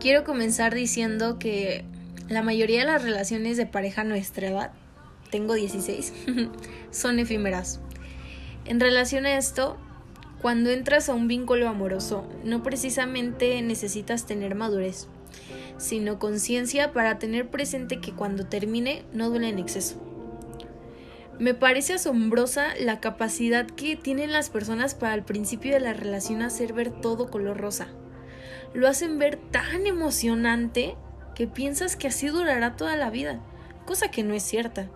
[0.00, 1.84] quiero comenzar diciendo que
[2.28, 4.70] la mayoría de las relaciones de pareja a nuestra edad,
[5.30, 6.12] tengo 16,
[6.90, 7.80] son efímeras.
[8.64, 9.76] En relación a esto,
[10.40, 15.08] cuando entras a un vínculo amoroso, no precisamente necesitas tener madurez,
[15.78, 20.02] sino conciencia para tener presente que cuando termine no duele en exceso.
[21.38, 26.42] Me parece asombrosa la capacidad que tienen las personas para al principio de la relación
[26.42, 27.88] hacer ver todo color rosa
[28.74, 30.96] lo hacen ver tan emocionante
[31.34, 33.40] que piensas que así durará toda la vida,
[33.86, 34.88] cosa que no es cierta.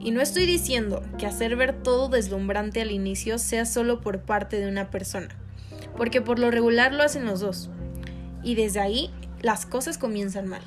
[0.00, 4.60] Y no estoy diciendo que hacer ver todo deslumbrante al inicio sea solo por parte
[4.60, 5.28] de una persona,
[5.96, 7.70] porque por lo regular lo hacen los dos.
[8.42, 10.62] Y desde ahí las cosas comienzan mal.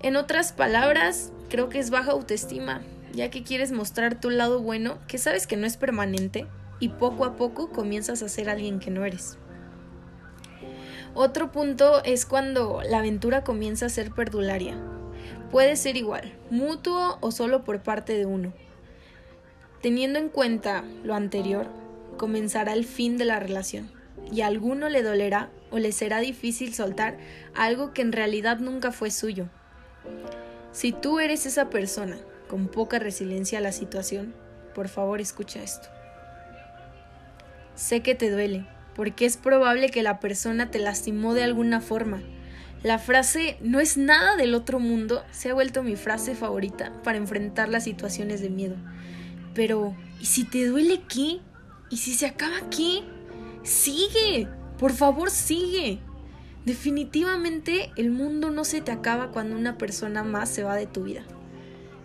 [0.00, 2.82] En otras palabras, creo que es baja autoestima,
[3.14, 6.46] ya que quieres mostrar tu lado bueno que sabes que no es permanente
[6.80, 9.38] y poco a poco comienzas a ser alguien que no eres.
[11.14, 14.76] Otro punto es cuando la aventura comienza a ser perdularia.
[15.50, 18.52] Puede ser igual, mutuo o solo por parte de uno.
[19.80, 21.68] Teniendo en cuenta lo anterior,
[22.16, 23.90] comenzará el fin de la relación
[24.32, 27.18] y a alguno le dolerá o le será difícil soltar
[27.54, 29.48] algo que en realidad nunca fue suyo.
[30.72, 32.16] Si tú eres esa persona
[32.48, 34.34] con poca resiliencia a la situación,
[34.74, 35.88] por favor escucha esto.
[37.74, 42.22] Sé que te duele, porque es probable que la persona te lastimó de alguna forma.
[42.82, 47.18] La frase no es nada del otro mundo se ha vuelto mi frase favorita para
[47.18, 48.76] enfrentar las situaciones de miedo.
[49.54, 51.40] Pero, ¿y si te duele qué?
[51.90, 53.02] ¿Y si se acaba qué?
[53.62, 56.00] Sigue, por favor sigue.
[56.66, 61.04] Definitivamente el mundo no se te acaba cuando una persona más se va de tu
[61.04, 61.24] vida.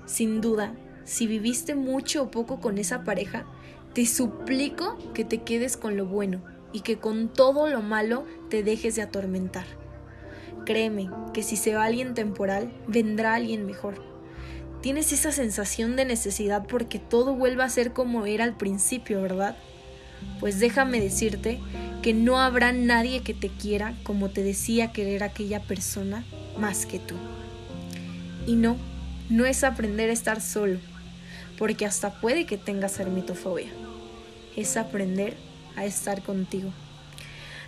[0.06, 3.46] Sin duda, si viviste mucho o poco con esa pareja,
[3.94, 8.64] te suplico que te quedes con lo bueno y que con todo lo malo te
[8.64, 9.66] dejes de atormentar.
[10.66, 14.04] Créeme que si se va alguien temporal, vendrá alguien mejor.
[14.82, 19.58] Tienes esa sensación de necesidad porque todo vuelva a ser como era al principio, ¿verdad?
[20.40, 21.60] Pues déjame decirte
[22.02, 26.24] que no habrá nadie que te quiera como te decía querer aquella persona
[26.58, 27.16] más que tú.
[28.46, 28.78] Y no,
[29.30, 30.80] no es aprender a estar solo,
[31.58, 33.70] porque hasta puede que tengas ermitofobia.
[34.56, 35.36] Es aprender
[35.80, 36.72] a estar contigo.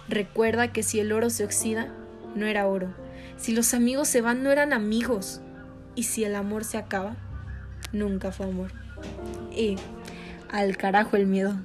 [0.07, 1.87] Recuerda que si el oro se oxida,
[2.35, 2.93] no era oro.
[3.37, 5.41] Si los amigos se van, no eran amigos.
[5.95, 7.15] Y si el amor se acaba,
[7.91, 8.71] nunca fue amor.
[9.55, 9.77] Y
[10.51, 11.55] al carajo el miedo.